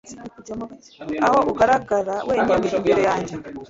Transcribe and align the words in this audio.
aho 1.27 1.39
ugaragara 1.51 2.15
wenyine 2.29 2.67
imbere 2.79 3.01
yanjye 3.09 3.35